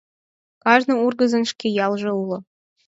[0.63, 2.37] Кажне ургызын шке ялже уло.